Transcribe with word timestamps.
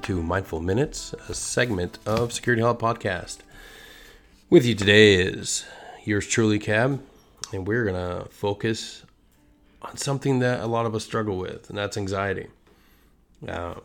to 0.00 0.22
Mindful 0.22 0.60
Minutes, 0.60 1.14
a 1.28 1.34
segment 1.34 1.98
of 2.06 2.32
Security 2.32 2.62
Hub 2.62 2.80
Podcast. 2.80 3.38
With 4.50 4.64
you 4.64 4.74
today 4.74 5.14
is 5.14 5.64
yours 6.04 6.26
truly, 6.26 6.58
Cab, 6.58 7.02
and 7.52 7.66
we're 7.66 7.84
going 7.84 7.94
to 7.94 8.28
focus 8.28 9.04
on 9.82 9.96
something 9.96 10.40
that 10.40 10.60
a 10.60 10.66
lot 10.66 10.86
of 10.86 10.94
us 10.94 11.04
struggle 11.04 11.36
with, 11.36 11.68
and 11.68 11.78
that's 11.78 11.96
anxiety. 11.96 12.48
Um, 13.46 13.80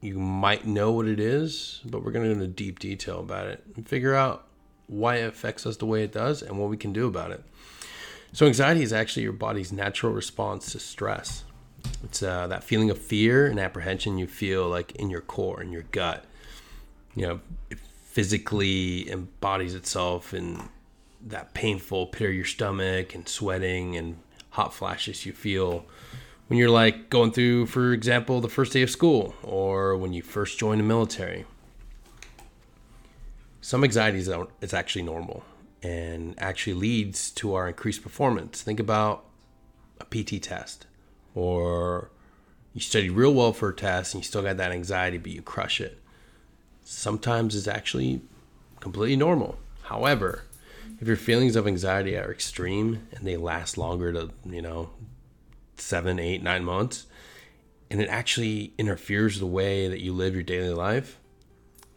you 0.00 0.18
might 0.18 0.66
know 0.66 0.92
what 0.92 1.06
it 1.06 1.20
is, 1.20 1.80
but 1.84 2.04
we're 2.04 2.12
going 2.12 2.28
to 2.28 2.34
go 2.34 2.40
into 2.40 2.46
deep 2.46 2.78
detail 2.78 3.20
about 3.20 3.46
it 3.46 3.62
and 3.76 3.88
figure 3.88 4.14
out 4.14 4.46
why 4.86 5.16
it 5.16 5.26
affects 5.28 5.66
us 5.66 5.76
the 5.76 5.86
way 5.86 6.02
it 6.02 6.12
does 6.12 6.42
and 6.42 6.58
what 6.58 6.68
we 6.68 6.76
can 6.76 6.92
do 6.92 7.06
about 7.06 7.30
it. 7.30 7.42
So, 8.32 8.46
anxiety 8.46 8.82
is 8.82 8.92
actually 8.92 9.22
your 9.24 9.32
body's 9.32 9.72
natural 9.72 10.12
response 10.12 10.72
to 10.72 10.78
stress. 10.78 11.44
It's 12.04 12.22
uh, 12.22 12.46
that 12.48 12.64
feeling 12.64 12.90
of 12.90 12.98
fear 12.98 13.46
and 13.46 13.60
apprehension 13.60 14.18
you 14.18 14.26
feel 14.26 14.68
like 14.68 14.92
in 14.96 15.10
your 15.10 15.20
core, 15.20 15.62
in 15.62 15.70
your 15.70 15.82
gut. 15.92 16.24
You 17.14 17.26
know, 17.26 17.40
it 17.70 17.78
physically 17.78 19.10
embodies 19.10 19.74
itself 19.74 20.34
in 20.34 20.68
that 21.26 21.54
painful 21.54 22.06
pit 22.06 22.30
of 22.30 22.34
your 22.34 22.44
stomach 22.44 23.14
and 23.14 23.28
sweating 23.28 23.96
and 23.96 24.18
hot 24.50 24.72
flashes 24.72 25.26
you 25.26 25.32
feel 25.32 25.84
when 26.48 26.58
you're 26.58 26.70
like 26.70 27.10
going 27.10 27.30
through, 27.30 27.66
for 27.66 27.92
example, 27.92 28.40
the 28.40 28.48
first 28.48 28.72
day 28.72 28.82
of 28.82 28.90
school 28.90 29.34
or 29.42 29.96
when 29.96 30.12
you 30.12 30.22
first 30.22 30.58
join 30.58 30.78
the 30.78 30.84
military. 30.84 31.44
Some 33.60 33.84
anxiety 33.84 34.18
is 34.18 34.74
actually 34.74 35.02
normal 35.02 35.44
and 35.82 36.34
actually 36.38 36.74
leads 36.74 37.30
to 37.32 37.54
our 37.54 37.68
increased 37.68 38.02
performance. 38.02 38.62
Think 38.62 38.80
about 38.80 39.24
a 40.00 40.04
PT 40.04 40.42
test 40.42 40.86
or 41.34 42.10
you 42.74 42.80
studied 42.80 43.10
real 43.10 43.34
well 43.34 43.52
for 43.52 43.70
a 43.70 43.74
test 43.74 44.14
and 44.14 44.22
you 44.22 44.26
still 44.26 44.42
got 44.42 44.56
that 44.56 44.72
anxiety, 44.72 45.18
but 45.18 45.32
you 45.32 45.42
crush 45.42 45.80
it. 45.80 45.98
Sometimes 46.84 47.54
it's 47.54 47.68
actually 47.68 48.20
completely 48.80 49.16
normal. 49.16 49.58
However, 49.82 50.44
if 51.00 51.08
your 51.08 51.16
feelings 51.16 51.56
of 51.56 51.66
anxiety 51.66 52.16
are 52.16 52.30
extreme 52.30 53.06
and 53.12 53.26
they 53.26 53.36
last 53.36 53.78
longer 53.78 54.12
to, 54.12 54.30
you 54.44 54.62
know, 54.62 54.90
seven, 55.76 56.18
eight, 56.18 56.42
nine 56.42 56.64
months, 56.64 57.06
and 57.90 58.00
it 58.00 58.08
actually 58.08 58.72
interferes 58.78 59.40
the 59.40 59.46
way 59.46 59.88
that 59.88 60.00
you 60.00 60.12
live 60.12 60.34
your 60.34 60.42
daily 60.42 60.72
life, 60.72 61.18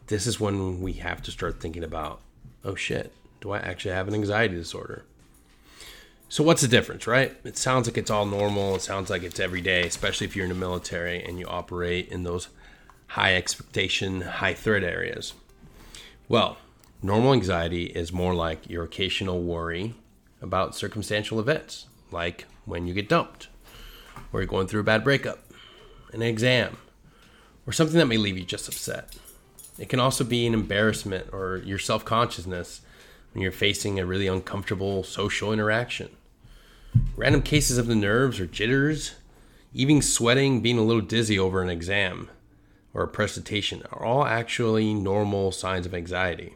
this 0.06 0.26
is 0.26 0.40
when 0.40 0.80
we 0.80 0.94
have 0.94 1.22
to 1.22 1.30
start 1.30 1.60
thinking 1.60 1.84
about, 1.84 2.20
oh 2.64 2.74
shit, 2.74 3.12
do 3.40 3.52
I 3.52 3.58
actually 3.58 3.94
have 3.94 4.08
an 4.08 4.14
anxiety 4.14 4.54
disorder? 4.54 5.04
So 6.34 6.42
what's 6.42 6.62
the 6.62 6.66
difference, 6.66 7.06
right? 7.06 7.36
It 7.44 7.56
sounds 7.56 7.86
like 7.86 7.96
it's 7.96 8.10
all 8.10 8.26
normal. 8.26 8.74
It 8.74 8.82
sounds 8.82 9.08
like 9.08 9.22
it's 9.22 9.38
every 9.38 9.60
day, 9.60 9.86
especially 9.86 10.26
if 10.26 10.34
you're 10.34 10.46
in 10.46 10.48
the 10.48 10.56
military 10.56 11.22
and 11.22 11.38
you 11.38 11.46
operate 11.46 12.08
in 12.08 12.24
those 12.24 12.48
high 13.06 13.36
expectation, 13.36 14.20
high 14.20 14.54
threat 14.54 14.82
areas. 14.82 15.34
Well, 16.28 16.56
normal 17.00 17.34
anxiety 17.34 17.84
is 17.84 18.12
more 18.12 18.34
like 18.34 18.68
your 18.68 18.82
occasional 18.82 19.42
worry 19.42 19.94
about 20.42 20.74
circumstantial 20.74 21.38
events, 21.38 21.86
like 22.10 22.46
when 22.64 22.88
you 22.88 22.94
get 22.94 23.08
dumped, 23.08 23.46
or 24.32 24.40
you're 24.40 24.48
going 24.48 24.66
through 24.66 24.80
a 24.80 24.82
bad 24.82 25.04
breakup, 25.04 25.38
an 26.12 26.20
exam, 26.20 26.78
or 27.64 27.72
something 27.72 27.98
that 27.98 28.06
may 28.06 28.16
leave 28.16 28.36
you 28.36 28.44
just 28.44 28.66
upset. 28.66 29.16
It 29.78 29.88
can 29.88 30.00
also 30.00 30.24
be 30.24 30.48
an 30.48 30.54
embarrassment 30.54 31.28
or 31.32 31.58
your 31.58 31.78
self 31.78 32.04
consciousness 32.04 32.80
when 33.32 33.42
you're 33.42 33.52
facing 33.52 34.00
a 34.00 34.04
really 34.04 34.26
uncomfortable 34.26 35.04
social 35.04 35.52
interaction. 35.52 36.08
Random 37.16 37.42
cases 37.42 37.78
of 37.78 37.86
the 37.86 37.94
nerves 37.94 38.40
or 38.40 38.46
jitters, 38.46 39.14
even 39.72 40.02
sweating, 40.02 40.60
being 40.60 40.78
a 40.78 40.82
little 40.82 41.02
dizzy 41.02 41.38
over 41.38 41.62
an 41.62 41.70
exam 41.70 42.30
or 42.94 43.02
a 43.02 43.08
presentation 43.08 43.82
are 43.92 44.04
all 44.04 44.24
actually 44.24 44.94
normal 44.94 45.52
signs 45.52 45.84
of 45.84 45.94
anxiety. 45.94 46.54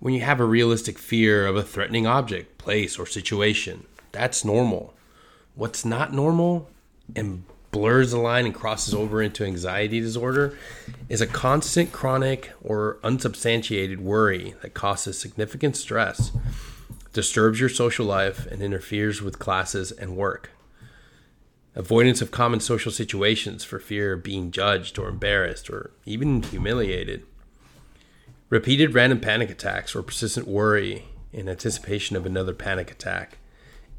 When 0.00 0.12
you 0.12 0.20
have 0.20 0.40
a 0.40 0.44
realistic 0.44 0.98
fear 0.98 1.46
of 1.46 1.56
a 1.56 1.62
threatening 1.62 2.06
object, 2.06 2.58
place, 2.58 2.98
or 2.98 3.06
situation, 3.06 3.86
that's 4.12 4.44
normal. 4.44 4.94
What's 5.54 5.84
not 5.84 6.12
normal 6.12 6.68
and 7.14 7.44
blurs 7.70 8.12
the 8.12 8.18
line 8.18 8.44
and 8.44 8.54
crosses 8.54 8.94
over 8.94 9.22
into 9.22 9.44
anxiety 9.44 10.00
disorder 10.00 10.56
is 11.08 11.20
a 11.20 11.26
constant 11.26 11.90
chronic 11.90 12.52
or 12.62 12.98
unsubstantiated 13.02 14.00
worry 14.00 14.54
that 14.62 14.74
causes 14.74 15.18
significant 15.18 15.76
stress, 15.76 16.32
disturbs 17.14 17.58
your 17.58 17.70
social 17.70 18.04
life, 18.04 18.46
and 18.46 18.60
interferes 18.60 19.22
with 19.22 19.38
classes 19.38 19.90
and 19.90 20.16
work. 20.16 20.50
Avoidance 21.74 22.20
of 22.20 22.30
common 22.30 22.60
social 22.60 22.92
situations 22.92 23.64
for 23.64 23.78
fear 23.78 24.12
of 24.12 24.22
being 24.22 24.50
judged 24.50 24.98
or 24.98 25.08
embarrassed 25.08 25.70
or 25.70 25.92
even 26.04 26.42
humiliated. 26.42 27.24
Repeated 28.50 28.94
random 28.94 29.20
panic 29.20 29.48
attacks 29.48 29.96
or 29.96 30.02
persistent 30.02 30.46
worry 30.46 31.06
in 31.32 31.48
anticipation 31.48 32.14
of 32.14 32.26
another 32.26 32.52
panic 32.52 32.90
attack. 32.90 33.38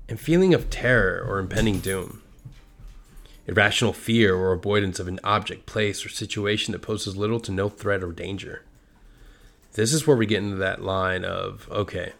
And 0.08 0.20
feeling 0.20 0.54
of 0.54 0.70
terror 0.70 1.26
or 1.28 1.40
impending 1.40 1.80
doom 1.80 2.22
irrational 3.48 3.94
fear 3.94 4.36
or 4.36 4.52
avoidance 4.52 5.00
of 5.00 5.08
an 5.08 5.20
object, 5.24 5.66
place, 5.66 6.06
or 6.06 6.10
situation 6.10 6.72
that 6.72 6.82
poses 6.82 7.16
little 7.16 7.40
to 7.40 7.52
no 7.52 7.70
threat 7.70 8.04
or 8.04 8.12
danger. 8.12 8.64
This 9.74 9.94
is 9.94 10.08
where 10.08 10.18
we 10.18 10.26
get 10.26 10.42
into 10.42 10.56
that 10.58 10.82
line 10.82 11.26
of, 11.26 11.68
okay, 11.70 12.14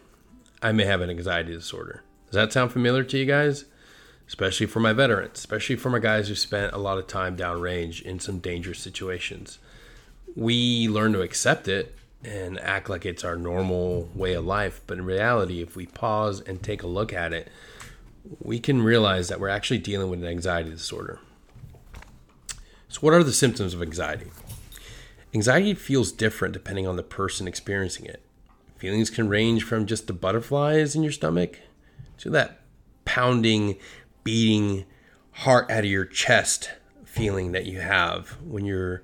I 0.62 0.72
may 0.72 0.84
have 0.84 1.00
an 1.00 1.10
anxiety 1.10 1.52
disorder. 1.52 2.02
Does 2.26 2.34
that 2.34 2.52
sound 2.52 2.72
familiar 2.72 3.04
to 3.04 3.18
you 3.18 3.26
guys? 3.26 3.66
Especially 4.26 4.66
for 4.66 4.80
my 4.80 4.92
veterans, 4.92 5.38
especially 5.38 5.76
for 5.76 5.90
my 5.90 6.00
guys 6.00 6.28
who 6.28 6.34
spent 6.34 6.72
a 6.72 6.78
lot 6.78 6.98
of 6.98 7.06
time 7.06 7.36
downrange 7.36 8.02
in 8.02 8.18
some 8.18 8.38
dangerous 8.38 8.80
situations. 8.80 9.58
We 10.34 10.88
learn 10.88 11.12
to 11.12 11.22
accept 11.22 11.68
it 11.68 11.94
and 12.24 12.58
act 12.58 12.90
like 12.90 13.06
it's 13.06 13.24
our 13.24 13.36
normal 13.36 14.08
way 14.14 14.34
of 14.34 14.44
life, 14.44 14.80
but 14.86 14.98
in 14.98 15.04
reality, 15.04 15.62
if 15.62 15.76
we 15.76 15.86
pause 15.86 16.40
and 16.40 16.62
take 16.62 16.82
a 16.82 16.88
look 16.88 17.12
at 17.12 17.32
it, 17.32 17.48
we 18.40 18.58
can 18.58 18.82
realize 18.82 19.28
that 19.28 19.38
we're 19.38 19.48
actually 19.48 19.78
dealing 19.78 20.10
with 20.10 20.20
an 20.20 20.28
anxiety 20.28 20.70
disorder. 20.70 21.20
So, 22.88 23.00
what 23.00 23.14
are 23.14 23.22
the 23.22 23.32
symptoms 23.32 23.74
of 23.74 23.82
anxiety? 23.82 24.30
Anxiety 25.32 25.74
feels 25.74 26.10
different 26.10 26.52
depending 26.52 26.86
on 26.86 26.96
the 26.96 27.02
person 27.02 27.46
experiencing 27.46 28.06
it. 28.06 28.25
Feelings 28.78 29.10
can 29.10 29.28
range 29.28 29.64
from 29.64 29.86
just 29.86 30.06
the 30.06 30.12
butterflies 30.12 30.94
in 30.94 31.02
your 31.02 31.12
stomach 31.12 31.60
to 32.18 32.30
that 32.30 32.60
pounding, 33.04 33.76
beating 34.22 34.84
heart 35.32 35.70
out 35.70 35.80
of 35.80 35.90
your 35.90 36.04
chest 36.04 36.70
feeling 37.04 37.52
that 37.52 37.64
you 37.64 37.80
have 37.80 38.36
when 38.42 38.66
you're 38.66 39.02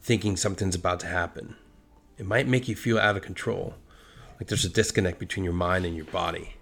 thinking 0.00 0.36
something's 0.36 0.76
about 0.76 1.00
to 1.00 1.06
happen. 1.06 1.56
It 2.18 2.26
might 2.26 2.46
make 2.46 2.68
you 2.68 2.76
feel 2.76 2.98
out 2.98 3.16
of 3.16 3.22
control, 3.22 3.74
like 4.38 4.48
there's 4.48 4.64
a 4.64 4.68
disconnect 4.68 5.18
between 5.18 5.44
your 5.44 5.52
mind 5.52 5.84
and 5.84 5.96
your 5.96 6.06
body. 6.06 6.54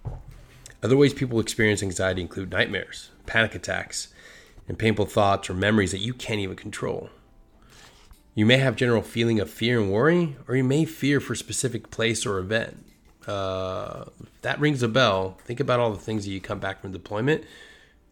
Other 0.81 0.97
ways 0.97 1.13
people 1.13 1.39
experience 1.39 1.83
anxiety 1.83 2.21
include 2.21 2.51
nightmares, 2.51 3.11
panic 3.27 3.53
attacks, 3.53 4.07
and 4.67 4.79
painful 4.79 5.05
thoughts 5.05 5.49
or 5.49 5.53
memories 5.53 5.91
that 5.91 5.99
you 5.99 6.13
can't 6.13 6.39
even 6.39 6.55
control. 6.55 7.09
You 8.33 8.45
may 8.45 8.57
have 8.57 8.75
general 8.75 9.01
feeling 9.01 9.39
of 9.39 9.49
fear 9.49 9.79
and 9.79 9.91
worry, 9.91 10.37
or 10.47 10.55
you 10.55 10.63
may 10.63 10.85
fear 10.85 11.19
for 11.19 11.35
specific 11.35 11.91
place 11.91 12.25
or 12.25 12.39
event. 12.39 12.85
Uh, 13.27 14.05
that 14.41 14.59
rings 14.59 14.81
a 14.81 14.87
bell. 14.87 15.37
Think 15.43 15.59
about 15.59 15.79
all 15.79 15.91
the 15.91 15.99
things 15.99 16.25
that 16.25 16.31
you 16.31 16.41
come 16.41 16.59
back 16.59 16.81
from 16.81 16.91
deployment 16.91 17.43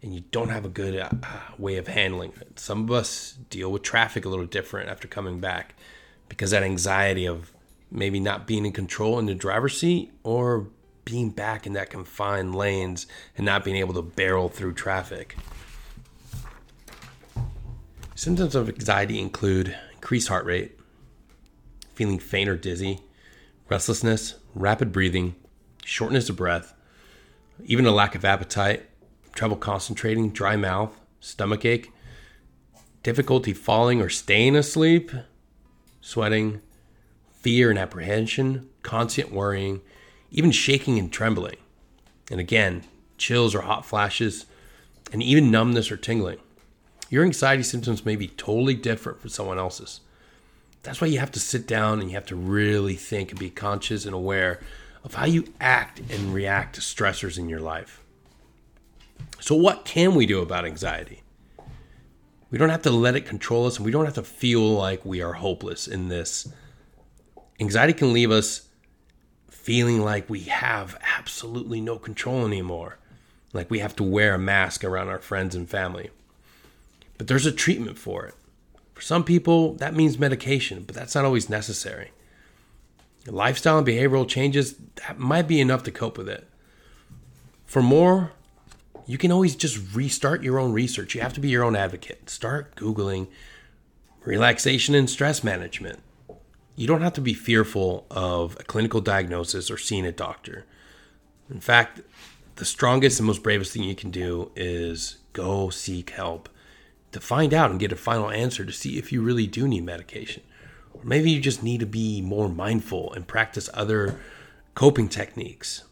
and 0.01 0.13
you 0.13 0.21
don't 0.31 0.50
have 0.50 0.66
a 0.66 0.69
good 0.69 0.98
uh, 0.98 1.10
way 1.57 1.77
of 1.77 1.88
handling 1.88 2.31
it. 2.39 2.60
Some 2.60 2.83
of 2.83 2.92
us 2.92 3.38
deal 3.50 3.71
with 3.71 3.81
traffic 3.81 4.25
a 4.25 4.30
little 4.30 4.45
different 4.45 4.89
after 4.89 5.07
coming 5.07 5.39
back 5.39 5.75
because 6.30 6.51
that 6.51 6.63
anxiety 6.63 7.25
of 7.25 7.51
maybe 7.92 8.19
not 8.19 8.48
being 8.48 8.65
in 8.65 8.72
control 8.72 9.19
in 9.19 9.25
the 9.25 9.36
driver's 9.36 9.77
seat 9.77 10.12
or 10.24 10.68
being 11.06 11.31
back 11.31 11.65
in 11.65 11.74
that 11.74 11.89
confined 11.89 12.56
lanes 12.56 13.07
and 13.36 13.45
not 13.45 13.63
being 13.63 13.77
able 13.77 13.94
to 13.94 14.01
barrel 14.01 14.48
through 14.48 14.74
traffic. 14.74 15.36
Symptoms 18.15 18.54
of 18.54 18.69
anxiety 18.69 19.19
include 19.19 19.75
increased 20.00 20.30
heart 20.30 20.46
rate, 20.46 20.80
feeling 21.94 22.19
faint 22.19 22.48
or 22.48 22.56
dizzy, 22.56 23.01
restlessness, 23.68 24.36
rapid 24.56 24.94
breathing, 24.94 25.36
shortness 25.84 26.30
of 26.30 26.38
breath, 26.38 26.74
even 27.66 27.86
a 27.86 27.92
lack 27.92 28.16
of 28.16 28.24
appetite, 28.24 28.90
trouble 29.34 29.57
concentrating, 29.57 30.30
dry 30.30 30.56
mouth, 30.56 30.98
stomach 31.19 31.66
ache, 31.66 31.92
difficulty 33.04 33.51
falling 33.51 34.01
or 34.01 34.07
staying 34.07 34.56
asleep, 34.56 35.12
sweating, 36.00 36.62
fear 37.42 37.69
and 37.69 37.78
apprehension, 37.78 38.69
constant 38.84 39.34
worrying, 39.34 39.81
even 40.31 40.50
shaking 40.51 40.98
and 40.98 41.12
trembling. 41.12 41.57
And 42.31 42.40
again, 42.40 42.84
chills 43.18 43.54
or 43.54 43.63
hot 43.63 43.86
flashes, 43.86 44.46
and 45.12 45.22
even 45.22 45.51
numbness 45.51 45.92
or 45.92 45.98
tingling. 45.98 46.40
Your 47.09 47.23
anxiety 47.25 47.63
symptoms 47.63 48.06
may 48.06 48.15
be 48.15 48.27
totally 48.27 48.75
different 48.75 49.19
from 49.19 49.29
someone 49.29 49.57
else's. 49.57 50.01
That's 50.83 51.01
why 51.01 51.07
you 51.07 51.19
have 51.19 51.31
to 51.33 51.39
sit 51.39 51.67
down 51.67 52.00
and 52.00 52.09
you 52.09 52.15
have 52.15 52.27
to 52.27 52.35
really 52.35 52.95
think 52.95 53.31
and 53.31 53.39
be 53.39 53.50
conscious 53.50 54.06
and 54.06 54.15
aware 54.15 54.59
of 55.03 55.15
how 55.15 55.25
you 55.25 55.45
act 55.59 56.00
and 56.11 56.33
react 56.33 56.75
to 56.75 56.81
stressors 56.81 57.38
in 57.38 57.50
your 57.50 57.59
life. 57.59 58.01
So, 59.39 59.56
what 59.56 59.85
can 59.85 60.15
we 60.15 60.25
do 60.25 60.41
about 60.41 60.65
anxiety? 60.65 61.23
We 62.51 62.57
don't 62.57 62.69
have 62.69 62.83
to 62.83 62.91
let 62.91 63.15
it 63.15 63.25
control 63.25 63.65
us 63.67 63.77
and 63.77 63.85
we 63.85 63.91
don't 63.91 64.05
have 64.05 64.15
to 64.15 64.23
feel 64.23 64.62
like 64.73 65.05
we 65.05 65.21
are 65.21 65.33
hopeless 65.33 65.88
in 65.88 66.07
this. 66.07 66.47
Anxiety 67.59 67.94
can 67.94 68.13
leave 68.13 68.31
us 68.31 68.69
feeling 69.50 70.01
like 70.01 70.29
we 70.29 70.41
have 70.41 70.97
absolutely 71.17 71.81
no 71.81 72.00
control 72.00 72.45
anymore, 72.45 72.97
like 73.53 73.69
we 73.69 73.79
have 73.79 73.95
to 73.97 74.03
wear 74.03 74.35
a 74.35 74.39
mask 74.39 74.83
around 74.83 75.09
our 75.09 75.19
friends 75.19 75.55
and 75.55 75.69
family. 75.69 76.09
But 77.19 77.27
there's 77.27 77.45
a 77.45 77.51
treatment 77.51 78.00
for 78.00 78.25
it. 78.25 78.33
For 78.95 79.01
some 79.01 79.24
people, 79.24 79.74
that 79.75 79.94
means 79.94 80.18
medication, 80.18 80.83
but 80.83 80.95
that's 80.95 81.13
not 81.13 81.25
always 81.25 81.50
necessary. 81.50 82.12
Lifestyle 83.27 83.77
and 83.77 83.86
behavioral 83.86 84.27
changes, 84.27 84.75
that 84.95 85.19
might 85.19 85.48
be 85.48 85.60
enough 85.60 85.83
to 85.83 85.92
cope 85.92 86.18
with 86.18 86.30
it. 86.30 86.48
For 87.66 87.83
more, 87.83 88.31
you 89.06 89.18
can 89.18 89.31
always 89.31 89.56
just 89.56 89.94
restart 89.94 90.44
your 90.44 90.57
own 90.57 90.71
research. 90.71 91.13
You 91.13 91.21
have 91.21 91.33
to 91.33 91.39
be 91.42 91.50
your 91.50 91.63
own 91.63 91.75
advocate. 91.75 92.30
Start 92.30 92.75
Googling 92.75 93.27
relaxation 94.24 94.95
and 94.95 95.10
stress 95.10 95.44
management. 95.44 96.00
You 96.75 96.88
don't 96.88 97.01
have 97.01 97.13
to 97.13 97.22
be 97.22 97.33
fearful 97.33 98.06
of 98.10 98.56
a 98.60 98.63
clinical 98.63 99.01
diagnosis 99.01 99.69
or 99.69 99.77
seeing 99.77 100.06
a 100.06 100.12
doctor. 100.12 100.65
In 101.50 101.60
fact, 101.60 102.01
the 102.56 102.65
strongest 102.65 103.19
and 103.19 103.27
most 103.27 103.44
bravest 103.44 103.74
thing 103.74 103.83
you 103.83 103.95
can 103.95 104.12
do 104.12 104.51
is 104.56 105.18
go 105.33 105.69
seek 105.69 106.12
help 106.12 106.48
to 107.11 107.19
find 107.19 107.53
out 107.53 107.71
and 107.71 107.79
get 107.79 107.91
a 107.91 107.95
final 107.95 108.29
answer 108.29 108.65
to 108.65 108.71
see 108.71 108.97
if 108.97 109.11
you 109.11 109.21
really 109.21 109.47
do 109.47 109.67
need 109.67 109.85
medication. 109.85 110.44
Or 110.94 111.03
maybe 111.03 111.31
you 111.31 111.39
just 111.39 111.63
need 111.63 111.79
to 111.79 111.85
be 111.85 112.21
more 112.21 112.50
mindful 112.50 113.13
and 113.13 113.27
practice 113.27 113.69
other 113.73 114.19
coping 114.75 115.09
techniques. 115.09 115.83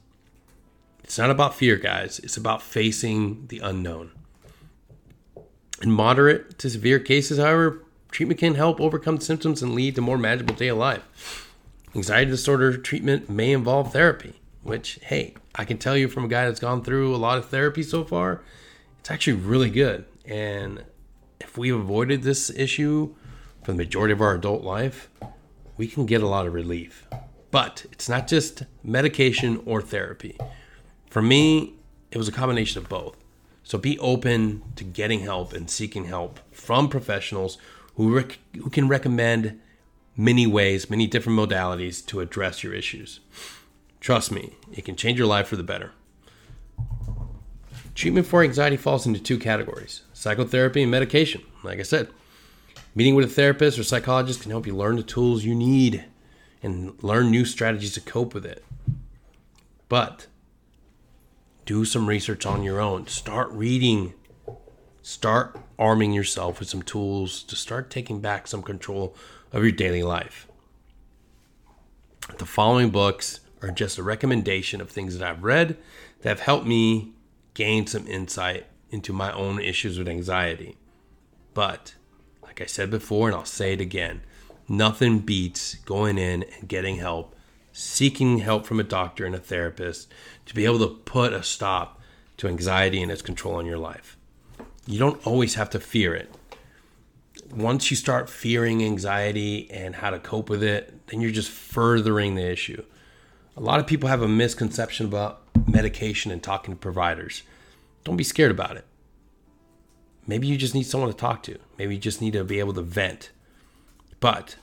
It's 1.04 1.18
not 1.18 1.30
about 1.30 1.56
fear, 1.56 1.78
guys, 1.78 2.20
it's 2.20 2.38
about 2.38 2.62
facing 2.62 3.48
the 3.48 3.60
unknown. 3.60 4.12
In 5.82 5.92
moderate 5.92 6.58
to 6.60 6.70
severe 6.70 7.00
cases, 7.00 7.38
however, 7.38 7.84
Treatment 8.12 8.40
can 8.40 8.56
help 8.56 8.80
overcome 8.80 9.20
symptoms 9.20 9.62
and 9.62 9.76
lead 9.76 9.96
to 9.96 10.02
more 10.02 10.18
manageable 10.18 10.56
of 10.56 10.78
life. 10.78 11.54
Anxiety 11.96 12.32
disorder 12.32 12.78
treatment 12.78 13.30
may 13.30 13.52
involve 13.52 13.94
therapy, 13.94 14.40
which, 14.64 15.00
hey, 15.04 15.36
I 15.56 15.66
can 15.66 15.78
tell 15.78 15.98
you 15.98 16.08
from 16.08 16.26
a 16.26 16.28
guy 16.28 16.46
that's 16.46 16.60
gone 16.60 16.84
through 16.84 17.16
a 17.16 17.18
lot 17.18 17.38
of 17.38 17.50
therapy 17.50 17.84
so 17.84 18.04
far, 18.04 18.42
it's 19.00 19.12
actually 19.12 19.34
really 19.34 19.70
good. 19.70 20.06
And 20.26 20.84
if 21.58 21.60
we've 21.60 21.74
avoided 21.74 22.22
this 22.22 22.52
issue 22.52 23.16
for 23.64 23.72
the 23.72 23.78
majority 23.78 24.14
of 24.14 24.22
our 24.22 24.36
adult 24.36 24.64
life, 24.64 25.10
we 25.76 25.88
can 25.88 26.06
get 26.06 26.22
a 26.22 26.28
lot 26.28 26.46
of 26.46 26.54
relief. 26.54 27.08
But 27.50 27.84
it's 27.92 28.08
not 28.08 28.28
just 28.28 28.62
medication 28.84 29.64
or 29.66 29.82
therapy. 29.82 30.38
For 31.10 31.20
me, 31.20 31.74
it 32.12 32.20
was 32.20 32.28
a 32.28 32.32
combination 32.32 32.78
of 32.78 32.88
both. 32.88 33.18
So 33.64 33.80
be 33.80 33.98
open 33.98 34.62
to 34.76 34.84
getting 34.84 35.22
help 35.22 35.52
and 35.52 35.68
seeking 35.68 36.06
help 36.06 36.40
from 36.52 36.90
professionals 36.90 37.58
who, 37.96 38.16
rec- 38.16 38.38
who 38.54 38.70
can 38.70 38.88
recommend 38.88 39.60
many 40.16 40.46
ways, 40.46 40.92
many 40.92 41.08
different 41.08 41.40
modalities 41.40 42.06
to 42.06 42.20
address 42.20 42.64
your 42.64 42.76
issues. 42.76 43.20
Trust 44.00 44.32
me, 44.32 44.54
it 44.72 44.86
can 44.86 44.96
change 44.96 45.18
your 45.18 45.28
life 45.28 45.48
for 45.48 45.56
the 45.56 45.64
better. 45.64 45.92
Treatment 47.96 48.28
for 48.28 48.44
anxiety 48.44 48.78
falls 48.78 49.08
into 49.08 49.20
two 49.20 49.40
categories 49.40 50.04
psychotherapy 50.18 50.82
and 50.82 50.92
medication. 50.92 51.44
Like 51.64 51.80
I 51.80 51.84
said, 51.84 52.10
meeting 52.96 53.14
with 53.14 53.26
a 53.26 53.30
therapist 53.30 53.78
or 53.78 53.84
psychologist 53.84 54.42
can 54.42 54.52
help 54.52 54.66
you 54.66 54.76
learn 54.76 54.96
the 54.96 55.04
tools 55.04 55.46
you 55.46 55.54
need 55.54 56.06
and 56.64 57.02
learn 57.04 57.30
new 57.30 57.46
strategies 57.46 57.94
to 57.94 58.02
cope 58.02 58.34
with 58.34 58.46
it. 58.46 58.66
But 59.88 60.26
do 61.66 61.86
some 61.86 62.08
research 62.08 62.46
on 62.46 62.64
your 62.64 62.82
own. 62.82 63.06
Start 63.08 63.52
reading 63.52 64.14
start 65.04 65.58
arming 65.80 66.12
yourself 66.12 66.60
with 66.60 66.68
some 66.68 66.82
tools 66.82 67.42
to 67.44 67.56
start 67.56 67.90
taking 67.90 68.20
back 68.20 68.46
some 68.46 68.62
control 68.62 69.16
of 69.54 69.64
your 69.64 69.72
daily 69.72 70.04
life. 70.04 70.48
The 72.40 72.46
following 72.46 72.90
books 72.90 73.40
are 73.62 73.72
just 73.72 73.98
a 73.98 74.04
recommendation 74.04 74.82
of 74.82 74.90
things 74.90 75.18
that 75.18 75.26
I've 75.26 75.44
read 75.44 75.78
that 76.24 76.30
have 76.30 76.40
helped 76.42 76.66
me 76.66 77.14
gain 77.54 77.88
some 77.88 78.06
insight 78.06 78.66
into 78.90 79.14
my 79.14 79.32
own 79.32 79.60
issues 79.60 79.98
with 79.98 80.08
anxiety. 80.08 80.78
But, 81.54 81.96
like 82.44 82.62
I 82.62 82.66
said 82.66 82.90
before, 82.90 83.28
and 83.28 83.36
I'll 83.36 83.46
say 83.46 83.74
it 83.74 83.82
again, 83.82 84.22
nothing 84.68 85.20
beats 85.20 85.76
going 85.76 86.18
in 86.18 86.44
and 86.44 86.68
getting 86.68 86.98
help, 86.98 87.36
seeking 87.72 88.40
help 88.40 88.66
from 88.66 88.80
a 88.80 88.84
doctor 88.84 89.26
and 89.26 89.36
a 89.36 89.40
therapist 89.40 90.12
to 90.46 90.56
be 90.56 90.66
able 90.66 90.80
to 90.80 90.88
put 90.88 91.34
a 91.34 91.44
stop 91.44 92.02
to 92.38 92.48
anxiety 92.48 93.02
and 93.02 93.12
its 93.12 93.22
control 93.22 93.56
on 93.56 93.66
your 93.66 93.78
life 93.78 94.18
you 94.88 94.98
don't 94.98 95.26
always 95.28 95.56
have 95.56 95.70
to 95.72 95.80
fear 95.80 96.16
it. 96.16 96.34
Once 97.54 97.92
you 97.92 97.98
start 97.98 98.30
fearing 98.30 98.84
anxiety 98.84 99.70
and 99.70 99.96
how 99.96 100.10
to 100.10 100.20
cope 100.20 100.50
with 100.50 100.64
it, 100.64 101.08
then 101.08 101.22
you're 101.22 101.32
just 101.32 101.52
furthering 101.52 102.36
the 102.36 102.50
issue. 102.50 102.84
A 103.58 103.62
lot 103.62 103.80
of 103.80 103.88
people 103.88 104.10
have 104.10 104.22
a 104.22 104.28
misconception 104.28 105.06
about 105.06 105.42
medication 105.68 106.32
and 106.32 106.42
talking 106.42 106.74
to 106.74 106.80
providers. 106.80 107.44
Don't 108.08 108.16
be 108.16 108.24
scared 108.24 108.52
about 108.52 108.78
it. 108.78 108.86
Maybe 110.26 110.48
you 110.48 110.56
just 110.56 110.74
need 110.74 110.84
someone 110.84 111.10
to 111.10 111.18
talk 111.18 111.44
to. 111.44 111.60
Maybe 111.78 111.96
you 111.96 112.00
just 112.00 112.22
need 112.22 112.32
to 112.32 112.46
be 112.46 112.60
able 112.60 112.72
to 112.76 112.82
vent. 112.82 113.32
But 114.22 114.56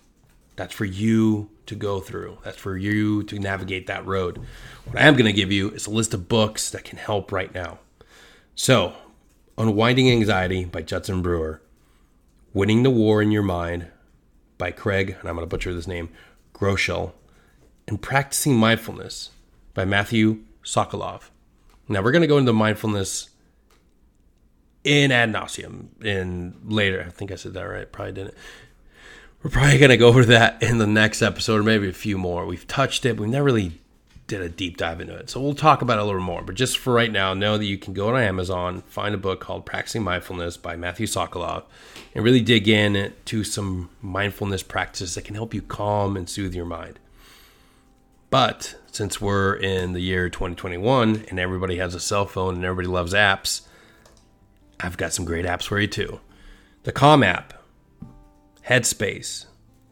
that's 0.56 0.72
for 0.72 0.86
you 0.86 1.50
to 1.66 1.74
go 1.74 2.00
through. 2.00 2.38
That's 2.42 2.56
for 2.56 2.74
you 2.78 3.22
to 3.24 3.38
navigate 3.38 3.86
that 3.86 4.06
road. 4.06 4.40
What 4.86 4.98
I 4.98 5.02
am 5.02 5.12
going 5.12 5.26
to 5.26 5.32
give 5.34 5.52
you 5.52 5.68
is 5.72 5.86
a 5.86 5.90
list 5.90 6.14
of 6.14 6.26
books 6.26 6.70
that 6.70 6.84
can 6.84 6.96
help 6.96 7.32
right 7.32 7.54
now. 7.54 7.80
So, 8.54 8.94
Unwinding 9.58 10.10
Anxiety 10.10 10.64
by 10.64 10.80
Judson 10.80 11.20
Brewer, 11.20 11.60
Winning 12.54 12.82
the 12.82 12.88
War 12.88 13.20
in 13.20 13.30
Your 13.30 13.42
Mind 13.42 13.88
by 14.56 14.70
Craig, 14.70 15.16
and 15.20 15.28
I'm 15.28 15.36
going 15.36 15.46
to 15.46 15.54
butcher 15.54 15.74
this 15.74 15.86
name, 15.86 16.08
Groeschel, 16.54 17.12
and 17.86 18.00
Practicing 18.00 18.56
Mindfulness 18.56 19.32
by 19.74 19.84
Matthew 19.84 20.44
Sockolov. 20.64 21.24
Now 21.86 22.00
we're 22.00 22.12
going 22.12 22.22
to 22.22 22.26
go 22.26 22.38
into 22.38 22.54
mindfulness 22.54 23.28
in 24.84 25.10
ad 25.10 25.32
nauseum 25.32 25.86
in 26.04 26.54
later. 26.64 27.04
I 27.06 27.10
think 27.10 27.32
I 27.32 27.36
said 27.36 27.54
that 27.54 27.62
right. 27.62 27.90
Probably 27.90 28.12
didn't. 28.12 28.34
We're 29.42 29.50
probably 29.50 29.78
to 29.78 29.96
go 29.96 30.08
over 30.08 30.24
that 30.26 30.62
in 30.62 30.78
the 30.78 30.86
next 30.86 31.20
episode, 31.20 31.60
or 31.60 31.62
maybe 31.62 31.88
a 31.88 31.92
few 31.92 32.16
more. 32.16 32.46
We've 32.46 32.66
touched 32.66 33.04
it. 33.04 33.18
We've 33.18 33.28
never 33.28 33.44
really 33.44 33.80
did 34.26 34.40
a 34.40 34.48
deep 34.48 34.78
dive 34.78 35.00
into 35.02 35.14
it. 35.14 35.28
So 35.28 35.38
we'll 35.40 35.54
talk 35.54 35.82
about 35.82 35.98
it 35.98 36.02
a 36.02 36.04
little 36.04 36.20
more. 36.20 36.42
But 36.42 36.54
just 36.54 36.78
for 36.78 36.94
right 36.94 37.12
now, 37.12 37.34
know 37.34 37.58
that 37.58 37.66
you 37.66 37.76
can 37.76 37.92
go 37.92 38.14
on 38.14 38.22
Amazon, 38.22 38.82
find 38.86 39.14
a 39.14 39.18
book 39.18 39.40
called 39.40 39.66
Practicing 39.66 40.02
Mindfulness 40.02 40.56
by 40.56 40.76
Matthew 40.76 41.06
Sockolov, 41.06 41.64
and 42.14 42.24
really 42.24 42.40
dig 42.40 42.68
in 42.68 43.12
to 43.26 43.44
some 43.44 43.90
mindfulness 44.00 44.62
practices 44.62 45.14
that 45.14 45.26
can 45.26 45.34
help 45.34 45.52
you 45.52 45.60
calm 45.60 46.16
and 46.16 46.28
soothe 46.28 46.54
your 46.54 46.64
mind. 46.64 46.98
But 48.30 48.76
since 48.90 49.20
we're 49.20 49.54
in 49.54 49.92
the 49.92 50.00
year 50.00 50.30
2021 50.30 51.26
and 51.28 51.38
everybody 51.38 51.76
has 51.76 51.94
a 51.94 52.00
cell 52.00 52.26
phone 52.26 52.54
and 52.54 52.64
everybody 52.64 52.88
loves 52.88 53.12
apps, 53.12 53.62
I've 54.84 54.96
got 54.96 55.12
some 55.12 55.24
great 55.24 55.46
apps 55.46 55.64
for 55.64 55.80
you 55.80 55.86
too. 55.86 56.20
The 56.82 56.92
Calm 56.92 57.22
app, 57.22 57.54
Headspace, 58.68 59.46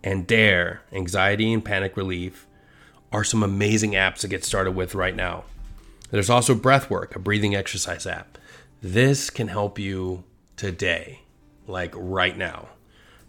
and 0.05 0.27
Dare, 0.27 0.83
anxiety 0.93 1.53
and 1.53 1.65
panic 1.65 1.97
relief 1.97 2.47
are 3.11 3.25
some 3.25 3.43
amazing 3.43 3.93
apps 3.93 4.19
to 4.19 4.29
get 4.29 4.45
started 4.45 4.73
with 4.73 4.95
right 4.95 5.17
now. 5.17 5.45
There's 6.11 6.31
also 6.31 6.55
Breathwork, 6.55 7.17
a 7.17 7.19
breathing 7.19 7.55
exercise 7.55 8.07
app. 8.07 8.37
This 8.83 9.31
can 9.31 9.49
help 9.49 9.79
you 9.79 10.25
today, 10.57 11.21
like 11.67 11.95
right 11.97 12.37
now. 12.37 12.69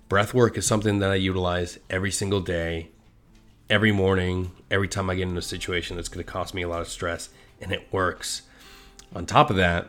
Breathwork 0.09 0.57
is 0.57 0.65
something 0.65 0.99
that 0.99 1.11
I 1.11 1.15
utilize 1.15 1.79
every 1.89 2.11
single 2.11 2.41
day, 2.41 2.89
every 3.69 3.91
morning, 3.91 4.51
every 4.69 4.89
time 4.89 5.09
I 5.09 5.15
get 5.15 5.29
in 5.29 5.37
a 5.37 5.41
situation 5.41 5.95
that's 5.95 6.09
going 6.09 6.25
to 6.25 6.31
cost 6.31 6.53
me 6.53 6.63
a 6.63 6.67
lot 6.67 6.81
of 6.81 6.89
stress, 6.89 7.29
and 7.61 7.71
it 7.71 7.87
works. 7.91 8.41
On 9.15 9.25
top 9.25 9.49
of 9.49 9.55
that, 9.55 9.87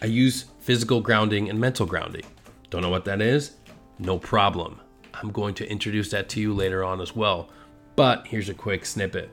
I 0.00 0.06
use 0.06 0.44
physical 0.68 1.00
grounding 1.00 1.48
and 1.48 1.58
mental 1.58 1.86
grounding. 1.86 2.26
Don't 2.68 2.82
know 2.82 2.90
what 2.90 3.06
that 3.06 3.22
is? 3.22 3.52
No 3.98 4.18
problem. 4.18 4.78
I'm 5.14 5.32
going 5.32 5.54
to 5.54 5.66
introduce 5.66 6.10
that 6.10 6.28
to 6.28 6.42
you 6.42 6.52
later 6.52 6.84
on 6.84 7.00
as 7.00 7.16
well. 7.16 7.48
But 7.96 8.26
here's 8.26 8.50
a 8.50 8.54
quick 8.54 8.84
snippet. 8.84 9.30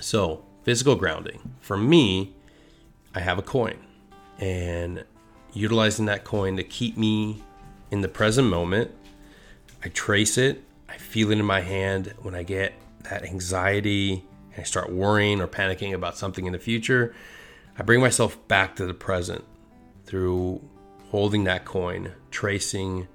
So, 0.00 0.44
physical 0.64 0.96
grounding. 0.96 1.54
For 1.60 1.76
me, 1.76 2.34
I 3.14 3.20
have 3.20 3.38
a 3.38 3.42
coin 3.42 3.78
and 4.40 5.04
utilizing 5.52 6.06
that 6.06 6.24
coin 6.24 6.56
to 6.56 6.64
keep 6.64 6.96
me 6.96 7.40
in 7.92 8.00
the 8.00 8.08
present 8.08 8.48
moment. 8.48 8.90
I 9.84 9.88
trace 9.90 10.36
it, 10.36 10.64
I 10.88 10.96
feel 10.96 11.30
it 11.30 11.38
in 11.38 11.46
my 11.46 11.60
hand 11.60 12.12
when 12.22 12.34
I 12.34 12.42
get 12.42 12.72
that 13.04 13.22
anxiety 13.22 14.24
and 14.52 14.62
I 14.62 14.64
start 14.64 14.90
worrying 14.90 15.40
or 15.40 15.46
panicking 15.46 15.94
about 15.94 16.16
something 16.16 16.44
in 16.44 16.52
the 16.52 16.58
future. 16.58 17.14
I 17.78 17.84
bring 17.84 18.00
myself 18.00 18.36
back 18.48 18.74
to 18.76 18.84
the 18.84 18.94
present 18.94 19.44
through 20.04 20.60
holding 21.10 21.44
that 21.44 21.64
coin, 21.64 22.12
tracing 22.30 23.08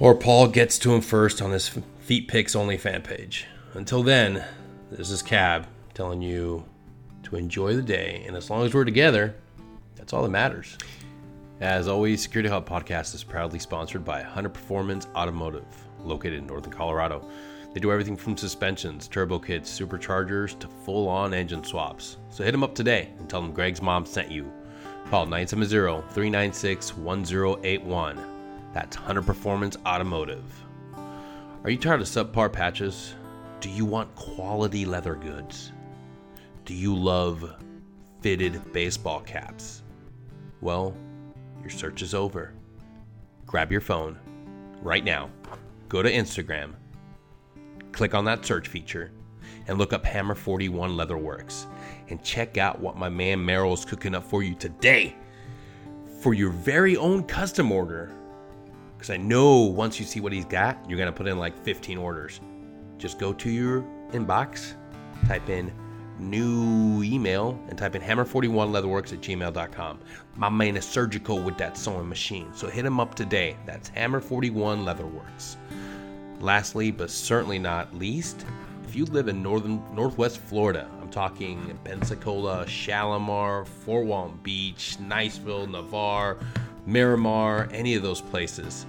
or 0.00 0.14
Paul 0.14 0.48
gets 0.48 0.78
to 0.80 0.94
him 0.94 1.00
first 1.00 1.42
on 1.42 1.50
his 1.50 1.68
Feet 2.00 2.28
Picks 2.28 2.54
OnlyFans 2.54 3.04
page. 3.04 3.46
Until 3.74 4.02
then, 4.02 4.44
this 4.90 5.10
is 5.10 5.22
Cab 5.22 5.66
telling 5.92 6.22
you 6.22 6.64
to 7.24 7.36
enjoy 7.36 7.74
the 7.74 7.82
day. 7.82 8.24
And 8.26 8.36
as 8.36 8.48
long 8.48 8.64
as 8.64 8.72
we're 8.72 8.84
together, 8.84 9.34
that's 9.96 10.12
all 10.12 10.22
that 10.22 10.30
matters. 10.30 10.78
As 11.60 11.88
always, 11.88 12.22
Security 12.22 12.48
Hub 12.48 12.68
Podcast 12.68 13.14
is 13.14 13.24
proudly 13.24 13.58
sponsored 13.58 14.04
by 14.04 14.22
Hunter 14.22 14.48
Performance 14.48 15.08
Automotive, 15.16 15.66
located 16.04 16.38
in 16.38 16.46
Northern 16.46 16.72
Colorado. 16.72 17.28
They 17.74 17.80
do 17.80 17.90
everything 17.90 18.16
from 18.16 18.36
suspensions, 18.36 19.08
turbo 19.08 19.38
kits, 19.38 19.68
superchargers 19.78 20.58
to 20.60 20.68
full 20.84 21.08
on 21.08 21.34
engine 21.34 21.64
swaps. 21.64 22.16
So 22.30 22.44
hit 22.44 22.52
them 22.52 22.62
up 22.62 22.74
today 22.74 23.10
and 23.18 23.28
tell 23.28 23.42
them 23.42 23.52
Greg's 23.52 23.82
mom 23.82 24.06
sent 24.06 24.30
you. 24.30 24.50
Call 25.10 25.26
970 25.26 26.02
396 26.12 26.96
1081. 26.96 28.37
That's 28.72 28.96
Hunter 28.96 29.22
Performance 29.22 29.76
Automotive. 29.86 30.44
Are 31.64 31.70
you 31.70 31.78
tired 31.78 32.00
of 32.00 32.06
subpar 32.06 32.52
patches? 32.52 33.14
Do 33.60 33.70
you 33.70 33.84
want 33.84 34.14
quality 34.14 34.84
leather 34.84 35.14
goods? 35.14 35.72
Do 36.64 36.74
you 36.74 36.94
love 36.94 37.56
fitted 38.20 38.72
baseball 38.72 39.20
caps? 39.20 39.82
Well, 40.60 40.94
your 41.60 41.70
search 41.70 42.02
is 42.02 42.14
over. 42.14 42.52
Grab 43.46 43.72
your 43.72 43.80
phone 43.80 44.18
right 44.82 45.04
now, 45.04 45.30
go 45.88 46.02
to 46.02 46.12
Instagram 46.12 46.74
click 47.98 48.14
on 48.14 48.24
that 48.24 48.46
search 48.46 48.68
feature 48.68 49.10
and 49.66 49.76
look 49.76 49.92
up 49.92 50.04
Hammer 50.04 50.36
41 50.36 50.92
Leatherworks 50.92 51.66
and 52.10 52.22
check 52.22 52.56
out 52.56 52.80
what 52.80 52.96
my 52.96 53.08
man 53.08 53.44
Merrill 53.44 53.74
is 53.74 53.84
cooking 53.84 54.14
up 54.14 54.22
for 54.22 54.44
you 54.44 54.54
today 54.54 55.16
for 56.20 56.32
your 56.32 56.50
very 56.50 56.96
own 56.96 57.24
custom 57.24 57.72
order. 57.72 58.12
Because 58.98 59.10
I 59.10 59.16
know 59.16 59.60
once 59.60 60.00
you 60.00 60.04
see 60.04 60.18
what 60.18 60.32
he's 60.32 60.44
got, 60.44 60.76
you're 60.90 60.98
going 60.98 61.06
to 61.06 61.16
put 61.16 61.28
in 61.28 61.38
like 61.38 61.56
15 61.62 61.98
orders. 61.98 62.40
Just 62.98 63.20
go 63.20 63.32
to 63.32 63.48
your 63.48 63.82
inbox, 64.10 64.74
type 65.28 65.48
in 65.48 65.72
new 66.18 67.04
email, 67.04 67.62
and 67.68 67.78
type 67.78 67.94
in 67.94 68.02
hammer41leatherworks 68.02 69.12
at 69.12 69.20
gmail.com. 69.20 70.00
My 70.34 70.48
man 70.48 70.76
is 70.76 70.84
surgical 70.84 71.40
with 71.40 71.56
that 71.58 71.78
sewing 71.78 72.08
machine, 72.08 72.52
so 72.52 72.68
hit 72.68 72.84
him 72.84 72.98
up 72.98 73.14
today. 73.14 73.56
That's 73.66 73.88
Hammer41 73.90 74.82
Leatherworks. 74.82 75.54
Lastly, 76.40 76.90
but 76.90 77.08
certainly 77.08 77.60
not 77.60 77.94
least, 77.94 78.44
if 78.88 78.96
you 78.96 79.04
live 79.04 79.28
in 79.28 79.44
northern 79.44 79.80
northwest 79.94 80.38
Florida, 80.38 80.90
I'm 81.00 81.10
talking 81.10 81.78
Pensacola, 81.84 82.66
Shalimar, 82.66 83.64
Fort 83.64 84.06
Walton 84.06 84.40
Beach, 84.42 84.96
Niceville, 85.00 85.70
Navarre, 85.70 86.38
Miramar, 86.88 87.68
any 87.70 87.96
of 87.96 88.02
those 88.02 88.22
places, 88.22 88.86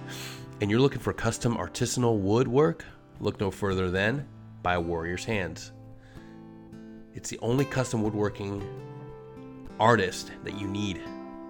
and 0.62 0.70
you're 0.70 0.80
looking 0.80 1.00
for 1.00 1.12
custom 1.12 1.58
artisanal 1.58 2.18
woodwork, 2.18 2.82
look 3.20 3.38
no 3.38 3.50
further 3.50 3.90
than 3.90 4.26
by 4.62 4.78
Warrior's 4.78 5.26
Hands. 5.26 5.70
It's 7.12 7.28
the 7.28 7.38
only 7.40 7.66
custom 7.66 8.02
woodworking 8.02 8.66
artist 9.78 10.30
that 10.44 10.58
you 10.58 10.66
need. 10.66 11.02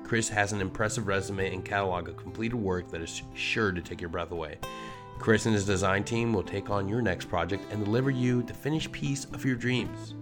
Chris 0.02 0.28
has 0.28 0.52
an 0.52 0.60
impressive 0.60 1.06
resume 1.06 1.54
and 1.54 1.64
catalog 1.64 2.08
of 2.08 2.16
completed 2.16 2.56
work 2.56 2.90
that 2.90 3.00
is 3.00 3.22
sure 3.36 3.70
to 3.70 3.80
take 3.80 4.00
your 4.00 4.10
breath 4.10 4.32
away. 4.32 4.58
Chris 5.20 5.46
and 5.46 5.54
his 5.54 5.64
design 5.64 6.02
team 6.02 6.32
will 6.32 6.42
take 6.42 6.68
on 6.68 6.88
your 6.88 7.00
next 7.00 7.28
project 7.28 7.62
and 7.70 7.84
deliver 7.84 8.10
you 8.10 8.42
the 8.42 8.54
finished 8.54 8.90
piece 8.90 9.24
of 9.26 9.44
your 9.44 9.54
dreams. 9.54 10.14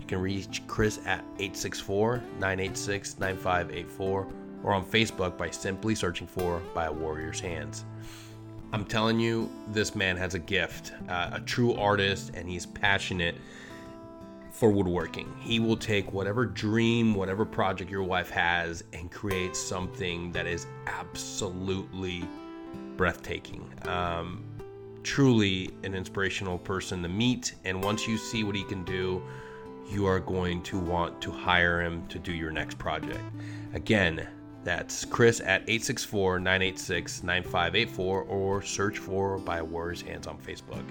You 0.00 0.06
can 0.08 0.18
reach 0.18 0.66
Chris 0.66 0.98
at 1.06 1.20
864 1.38 2.16
986 2.40 3.20
9584 3.20 4.43
or 4.64 4.72
on 4.72 4.84
Facebook 4.84 5.36
by 5.38 5.50
simply 5.50 5.94
searching 5.94 6.26
for 6.26 6.60
By 6.74 6.86
a 6.86 6.92
Warrior's 6.92 7.38
Hands. 7.38 7.84
I'm 8.72 8.84
telling 8.84 9.20
you, 9.20 9.48
this 9.68 9.94
man 9.94 10.16
has 10.16 10.34
a 10.34 10.38
gift, 10.38 10.92
uh, 11.08 11.30
a 11.34 11.40
true 11.40 11.74
artist, 11.74 12.32
and 12.34 12.48
he's 12.48 12.66
passionate 12.66 13.36
for 14.50 14.70
woodworking. 14.70 15.32
He 15.40 15.60
will 15.60 15.76
take 15.76 16.12
whatever 16.12 16.44
dream, 16.46 17.14
whatever 17.14 17.44
project 17.44 17.90
your 17.90 18.02
wife 18.02 18.30
has, 18.30 18.82
and 18.92 19.10
create 19.12 19.54
something 19.54 20.32
that 20.32 20.46
is 20.46 20.66
absolutely 20.86 22.24
breathtaking. 22.96 23.70
Um, 23.86 24.44
truly 25.04 25.70
an 25.82 25.94
inspirational 25.94 26.58
person 26.58 27.02
to 27.02 27.08
meet. 27.08 27.54
And 27.64 27.82
once 27.84 28.08
you 28.08 28.16
see 28.16 28.42
what 28.42 28.56
he 28.56 28.64
can 28.64 28.84
do, 28.84 29.22
you 29.90 30.06
are 30.06 30.18
going 30.18 30.62
to 30.62 30.78
want 30.78 31.20
to 31.22 31.30
hire 31.30 31.80
him 31.80 32.06
to 32.08 32.18
do 32.18 32.32
your 32.32 32.50
next 32.50 32.78
project. 32.78 33.20
Again, 33.74 34.26
that's 34.64 35.04
Chris 35.04 35.40
at 35.40 35.62
864 35.62 36.40
986 36.40 37.22
9584 37.22 38.22
or 38.22 38.62
search 38.62 38.98
for 38.98 39.38
By 39.38 39.62
Warrior's 39.62 40.02
Hands 40.02 40.26
on 40.26 40.38
Facebook. 40.38 40.84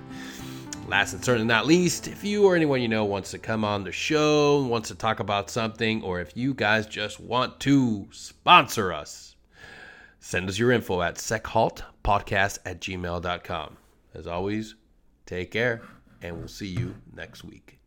Last 0.88 1.14
and 1.14 1.24
certainly 1.24 1.48
not 1.48 1.66
least, 1.66 2.08
if 2.08 2.24
you 2.24 2.46
or 2.46 2.56
anyone 2.56 2.82
you 2.82 2.88
know 2.88 3.06
wants 3.06 3.32
to 3.32 3.40
come 3.40 3.64
on 3.64 3.84
the 3.84 3.92
show, 3.92 4.64
wants 4.64 4.90
to 4.90 4.96
talk 4.96 5.20
about 5.20 5.50
something, 5.50 6.04
or 6.04 6.20
if 6.20 6.36
you 6.36 6.54
guys 6.54 6.86
just 6.88 7.20
want 7.20 7.60
to 7.62 8.08
sponsor 8.12 8.94
us, 8.94 9.34
Send 10.26 10.48
us 10.48 10.58
your 10.58 10.72
info 10.72 11.02
at 11.02 11.16
sechaltpodcast 11.16 12.60
at 12.64 12.80
gmail.com. 12.80 13.78
As 14.14 14.26
always, 14.26 14.76
take 15.26 15.52
care, 15.52 15.82
and 16.22 16.38
we'll 16.38 16.48
see 16.48 16.68
you 16.68 16.96
next 17.14 17.44
week. 17.44 17.83